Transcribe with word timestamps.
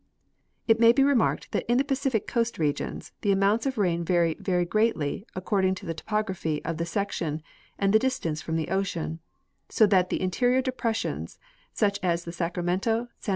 It 0.67 0.79
may 0.79 0.93
be 0.93 1.03
remarked 1.03 1.51
that 1.51 1.63
in 1.71 1.77
the 1.77 1.83
Pacific 1.83 2.25
coast 2.25 2.57
regions 2.57 3.11
the 3.21 3.31
amounts 3.31 3.67
of 3.67 3.77
rain 3.77 4.03
vary 4.03 4.35
very 4.39 4.65
greatly, 4.65 5.27
according 5.35 5.75
to 5.75 5.85
the 5.85 5.93
topography 5.93 6.59
of 6.65 6.77
the 6.77 6.87
section 6.87 7.43
and 7.77 7.93
the 7.93 7.99
distance 7.99 8.41
from 8.41 8.55
the 8.55 8.69
ocean; 8.69 9.19
so 9.69 9.85
that 9.85 10.09
the 10.09 10.19
interior 10.19 10.63
depressions, 10.63 11.37
such 11.71 11.99
as 12.01 12.25
the 12.25 12.31
Sacramento, 12.33 13.09
San 13.19 13.29